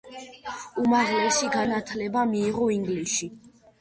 [0.83, 3.29] უმაღლესი განათლება მიიღო ინგლისში.